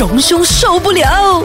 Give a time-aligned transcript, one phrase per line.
[0.00, 1.44] 荣兄受不了。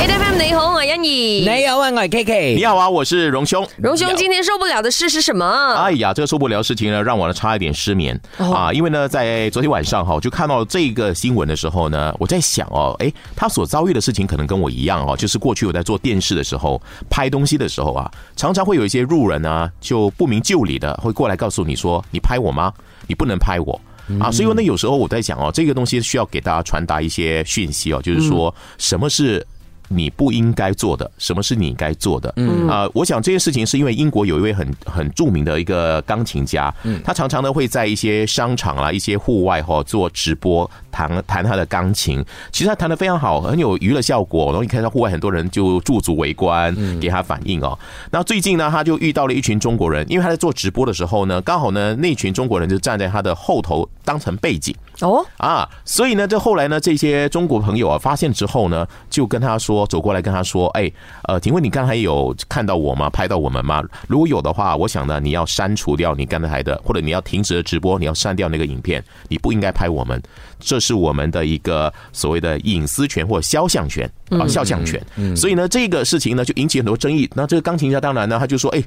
[0.00, 1.48] A F M 你好，我係欣怡。
[1.48, 2.54] 你好啊，我係 K K。
[2.56, 3.64] 你好啊，我是荣兄。
[3.76, 5.46] 荣兄今天受不了的事是什么？
[5.76, 8.72] 哎呀，这个受不了的事情呢，让我呢差一点失眠、啊！
[8.74, 22.72] 因为呢，在昨天晚上哈，我就看到这个新闻的时候呢，我在想哦，哎，他所遭遇的事情可能跟我一样哦，就是过去我在做电视的时候拍东西的时候啊，常常会有一些路人啊，就不明就里的会过来告诉你说：“你拍我吗？
[23.06, 23.80] 你不能拍我。”
[24.20, 29.46] 啊，所以那，有时候我在想哦，这个东西需要给大家传达一些讯息哦，就是说什么是。
[29.90, 32.30] 你不应该做的，什么是你该做的？
[32.36, 40.70] 嗯啊、我想这件事情是因为英国有一位很很著名的一个钢琴家，嗯，他常常呢会在一些商场啦、一些户外哈做直播，
[41.06, 42.24] 弹弹他的钢琴。
[42.50, 44.46] 其实他弹的非常好，很有娱乐效果。
[44.46, 47.78] 然后你看到户外很多人就驻足围观，给他反应哦。
[48.10, 54.74] 那最近呢，他就遇到了一群中国人，因为他在做直播的时候呢，刚好呢那群中国人就站在他的后头当成背景。
[55.00, 60.90] 哦，啊，所以呢，这后来呢，这些中国朋友啊发现之后呢，就跟他说，走过来跟他说，哎，
[61.28, 63.08] 呃，请问你刚才有看到我吗？
[63.08, 63.80] 拍到我们吗？
[64.08, 70.20] 如果有的话，我想呢，你要删除掉你刚才的，或者你要停止了直播，你要删掉那个影片，你不应该拍我们，
[70.58, 75.00] 这是我们的一个所谓的隐私权或肖像权啊，肖像权。
[75.36, 77.28] 所以呢，这个事情呢就引起很多争议。
[77.34, 78.82] 那这个钢琴家当然呢，他就说，哎。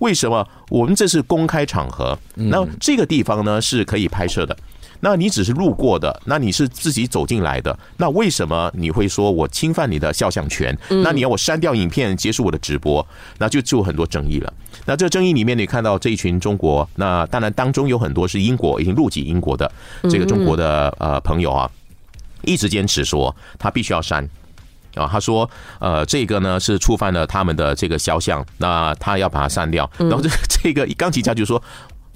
[0.00, 2.18] 为什么我们这是公开场合？
[2.34, 4.54] 那这个地方呢是可以拍摄的。
[5.04, 10.74] 那你只是路过的，那你是自己走进来的，那为什么你会说我侵犯你的肖像权？
[10.88, 14.50] 那你要我删掉影片，结束我的直播，那就就很多争议了。
[14.86, 19.70] 那这个争议里面，你看到这一群中国，那当然当中有很多是英国已经入籍英国的
[20.08, 21.70] 这个中国的呃朋友啊，
[22.44, 24.26] 一直坚持说他必须要删。
[24.94, 29.90] 啊，他说，呃，这个呢是触犯了他们的这个肖像，那他要把它删掉。
[29.98, 31.60] 然后这这个钢琴家就说，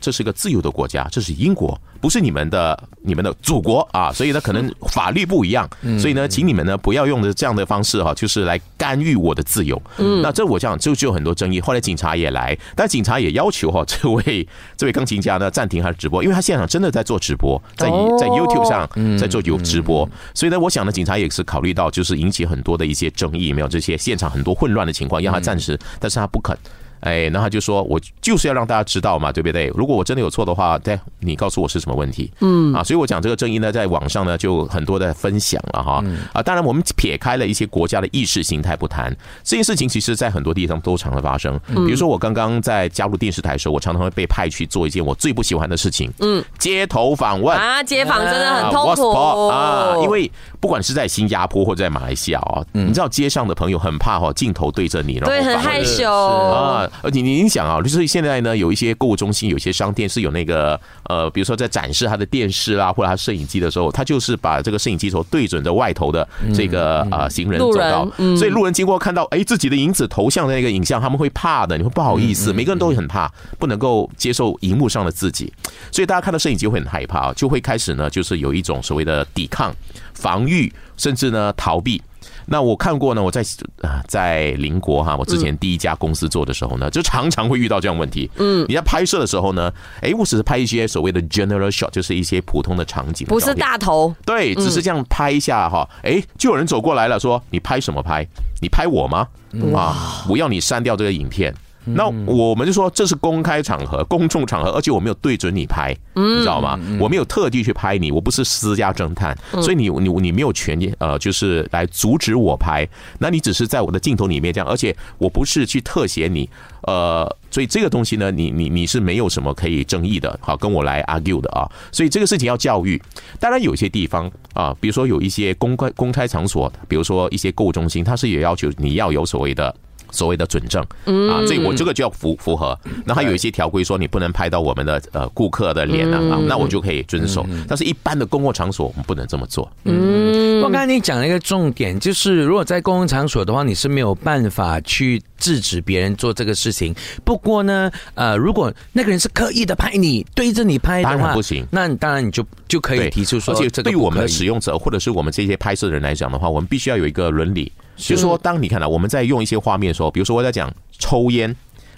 [0.00, 5.68] 这是个自由的国家，这是英国，不是你们的你们的祖国啊，所以呢可能法律不一样，
[5.98, 9.80] 所以呢，请你们呢不要用的这样的方式哈，就是来干预我的自由。
[9.98, 11.60] 嗯，那这我想就就有很多争议。
[11.60, 14.46] 后来警察也来，但警察也要求哈 这位
[14.76, 26.56] 这位钢琴家呢暂停他的直播，因为他现场真的在做直播，在在 YouTube 上在做有直播，所以呢，我想呢，警察也是考虑到就是引起很多的一些争议，没有这些现场很多混乱的情况，让他暂时，但是他不肯。
[27.00, 29.68] 哎，然后他就说，我就是要让大家知道嘛，对不对？
[29.74, 32.72] 如果我真的有错的话，对，你告诉我是什么问题，嗯。
[32.74, 36.04] 啊，所以我讲这个正义呢，在网上呢就很多的分享了哈。
[36.32, 41.58] 啊，当然我们撇开了一些国家的意识形态不谈，这件事情其实在很多地方都常常发生。
[41.66, 47.56] 比如说我刚刚在加入电视台的时候，我常常会被派去做一件我最不喜欢的事情，嗯，街头访问。
[47.56, 49.48] 啊，街访真的很痛苦。
[49.48, 50.30] 啊，因为
[50.60, 56.10] 不管是在新加坡或者在马来西亚哦，你知道街上的朋友很怕哈镜头对着你，然后对，很害羞。
[56.10, 68.36] 啊，而且你你想啊，就是现在呢，有一些购物中心，有些商店是有那个呃，比如说在展示他的电视啦，或者他摄影机的时候，他就是把这个摄影机头对准着外头的这个呃行人走到，嗯。
[68.36, 75.52] 所以路人经过看到哎自己的影子头像的那个影像，他们会怕的，你会不好意思，每个人都会很怕，不能够接受荧幕上的自己，
[75.92, 79.74] 所以大家看到摄影机会很害怕，就会开始呢，就是有一种所谓的抵抗、
[80.14, 82.02] 防御，甚至呢逃避。
[82.50, 83.42] 那我看过呢，我在
[83.82, 88.30] 啊在邻国哈，我之前第一家公司做的时候呢，就常常会遇到这样问题。
[88.38, 89.70] 嗯，你在拍摄的时候呢，
[90.00, 98.26] 哎，我只是拍一些所谓的 general shot，就是一些普通的场景的不是大头，对，只是这样拍一下哈，哎，就有人走过来了，说你拍什么拍？
[98.62, 99.28] 你拍我吗？
[99.76, 101.54] 啊，我要你删掉这个影片。
[101.94, 106.78] 那我们就说这是公开场合、公众场合，而且我没有对准你拍，你知道吗？
[107.00, 112.88] 我没有特地去拍你，我不是私家侦探，所以你你你没有权利呃，就是来阻止我拍。
[113.18, 116.48] 那你只是在我的镜头里面这样，而且我不是去特写你，
[116.82, 121.68] 呃，所以这个东西呢，你你你是没有什么可以争议的，好，跟我来 argue 的啊。
[121.92, 123.00] 所以这个事情要教育。
[123.40, 129.74] 当然有些地方啊，比如说有一些公开公开场所，比如说一些购物中心，它是也要求你要有所谓的。
[130.10, 130.82] 所谓的准证
[131.30, 132.78] 啊，所以我这个就要符符合。
[133.04, 137.46] 那还有一些条规说你不能拍到我们的呃顾客的脸啊，啊那我就可以遵守。
[137.66, 139.70] 但是一般的公共场所我们不能这么做。
[139.84, 146.94] 嗯，我刚才你讲了一个重点，就是如果在公共场所的话，你是没有办法去制止别人做这个事情。
[147.24, 161.54] 不过呢，呃，如果那个人是刻意的拍你，对着你拍的话，当然不行那当然你就就可以提出说，而且对于我们的使用者或者是我们这些拍摄的人来讲的话，我们必须要有一个伦理，就是说，当你看到我们在用一些画面的时候，比如说我在讲抽烟。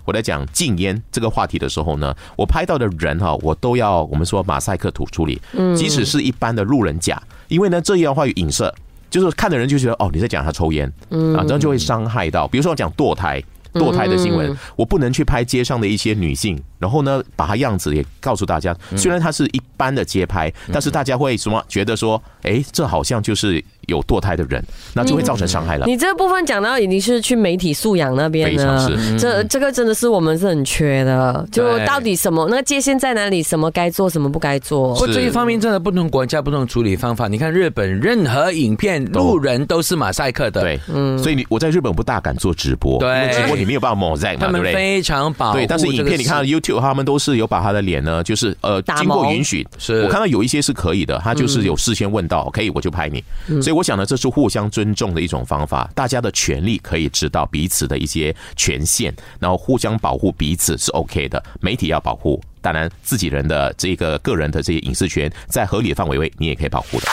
[0.07, 5.41] 我在讲禁烟这个话题的时候呢，我拍到的人哈，我都要我们说马赛克图处理，
[5.77, 8.75] 即使是一般的路人甲，因为呢这样的话有影射，
[9.11, 10.89] 就是看的人就觉得哦你在讲他抽烟，
[11.37, 13.41] 啊，这样就会伤害到，比如说我讲堕胎。
[13.73, 18.77] 堕胎的新闻，我不能去拍街上的一些女性然后呢，把他样子也告诉大家。
[18.97, 25.87] 虽然他是一般的街拍，但是大家会什么觉得说，哎，这好像就是有堕胎的人，那就会造成伤害了。
[25.87, 31.47] 你这部分讲到已经是去媒体素养那边了，这这个真的是我们是很缺的。
[31.53, 33.43] 就到底什么那个界限在哪里？
[33.43, 34.95] 什么该做，什么不该做？
[34.97, 37.29] 不，这一方面真的不同国家不同处理方法。
[37.29, 53.23] 你看日本，任何影片路人都是马赛克的，对，嗯，所以你我在日本不大敢做直播，对，直播你没有办法抹在嘛，他们非常保对，但是影片你看 YouTube，他们都是有把他的脸呢，就是呃经过允许，是我看到有一些是可以的，他就是有事先问到，可以我就拍你。
[53.61, 61.43] 所以我想呢，这是互相尊重的一种方法，大家的权利可以知道彼此的一些权限，然后互相保护彼此是 OK 的。
[61.61, 67.07] 媒体要保护，当然自己人的这个个人的这些隐私权，在合理的范围内，你也可以保护的。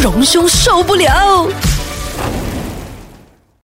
[0.00, 1.48] 荣兄受不了。